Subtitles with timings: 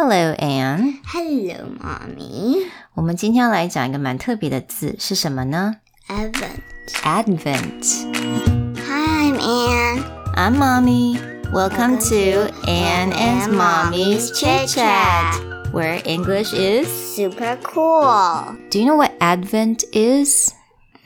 [0.00, 0.99] Hello, Anne.
[1.05, 2.67] Hello, mommy.
[2.93, 5.75] 我们今天要来讲一个蛮特别的字，是什么呢
[6.07, 6.61] Evan.
[7.03, 7.85] ？Advent.
[8.87, 10.03] Hi, I'm Anne.
[10.35, 11.19] I'm Mommy.
[11.51, 15.35] Welcome to Anne and Mommy's Chit Chat,
[15.73, 16.87] where English is.
[17.15, 18.55] Super cool.
[18.69, 20.53] Do you know what Advent is?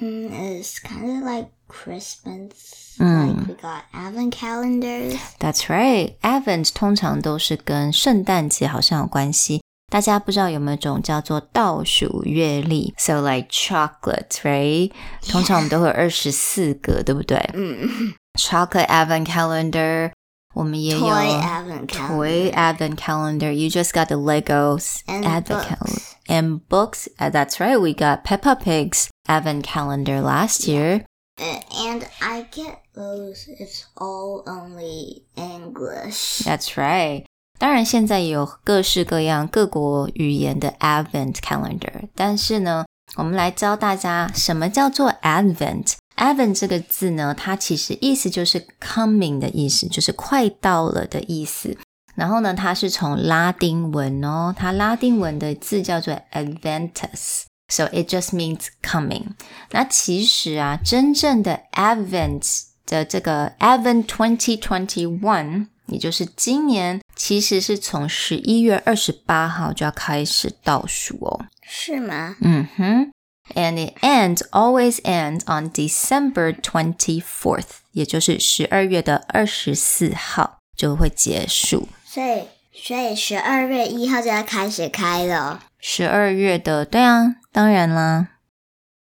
[0.01, 2.97] Mm, it's kind of like Christmas.
[2.99, 3.37] Mm.
[3.37, 5.19] Like we got Advent calendars.
[5.39, 6.17] That's right.
[6.23, 9.63] Advent 通常都是跟圣诞节好像有关系。
[9.91, 12.95] 大家不知道有没有一种叫做倒数月历？
[12.97, 14.93] So like chocolate, right?
[15.29, 17.39] 通常我们都会有二十四个，对不对？
[17.53, 18.15] Mm.
[18.39, 20.13] Chocolate Advent calendar，
[20.55, 22.09] 我们也有 Toy Advent calendar.
[22.09, 23.51] toy Advent calendar.
[23.53, 26.14] You just got the Legos And Advent calendar books.
[26.29, 27.09] and books.
[27.19, 27.81] Uh, that's right.
[27.81, 31.05] We got Peppa Pig's Advent calendar last year.
[31.41, 33.49] Uh, and I get those.
[33.49, 36.43] It's all only English.
[36.45, 37.25] That's right.
[37.59, 51.77] 当然，现在也有各式各样各国语言的 Advent calendar，但是呢，我们来教大家什么叫做 Advent。Advent 这个字呢，它其实意思就是 coming 的意思，就是快到了的意思。
[52.16, 59.34] 然后呢，它是从拉丁文哦，它拉丁文的字叫做 Adventus，so it just means coming。
[59.72, 71.46] 那其实啊，真正的 Advent 的这个 Advent twenty twenty one，也就是今年，其实是从十一月二十八号就要开始倒数哦。
[71.62, 72.38] 是吗？
[72.42, 73.12] 嗯哼
[73.56, 81.90] ，and it ends always ends on December twenty fourth，也就是十二月的二十四号就会结束。
[82.15, 85.61] 所以，所以十二月一号就要开始开了。
[85.79, 88.29] 十二月的，对啊，当然啦。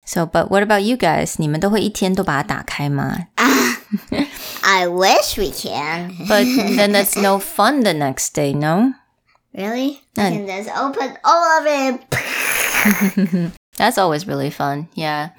[0.04, 1.34] So, but what about you guys？
[1.36, 3.26] 你们都会一天都把它打开吗
[4.62, 6.12] I wish we can.
[6.26, 6.44] ？But
[6.76, 8.94] then that's no fun the next day, no?
[9.52, 10.00] Really?
[10.14, 10.24] No.
[10.24, 13.52] I can just open all of it.
[13.76, 14.88] That's always really fun.
[14.94, 15.30] Yeah.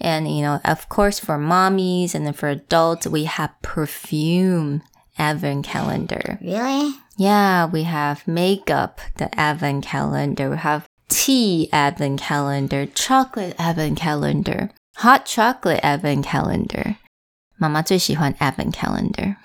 [0.00, 4.82] And, you know, of course, for mommies and then for adults, we have perfume
[5.18, 6.38] advent calendar.
[6.40, 6.94] Really?
[7.16, 10.50] Yeah, we have makeup, the advent calendar.
[10.50, 16.96] We have tea advent calendar, chocolate advent calendar, hot chocolate advent calendar.
[17.58, 19.36] 妈妈最喜欢 advent calendar，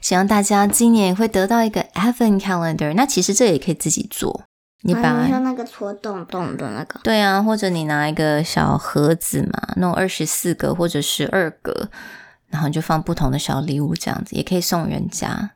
[0.00, 2.92] 希望大家今年也会得到一个 advent calendar。
[2.94, 4.42] 那其实这也可以自己做，
[4.82, 11.90] 你把、啊你说那个戳洞洞的那个，对啊，或者你拿一个小盒子嘛，弄二十四个或者十二个，
[12.48, 15.50] 然后你就放不同的小礼物，这样子也可以送人家。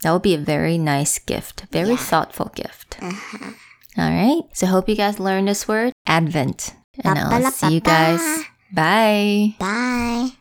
[0.00, 2.98] That would be a very nice gift, very thoughtful gift.
[3.96, 8.20] All right, so hope you guys learned this word, Advent, and I'll see you guys.
[8.70, 9.54] Bye.
[9.58, 10.37] Bye.